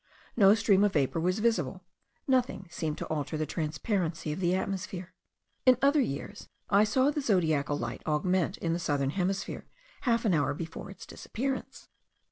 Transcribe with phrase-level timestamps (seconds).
[0.35, 1.83] No stream of vapour was visible:
[2.27, 5.13] nothing seemed to alter the transparency of the atmosphere.
[5.63, 9.67] In other years I saw the zodiacal light augment in the southern hemisphere
[10.01, 11.87] half an hour before its disappearance.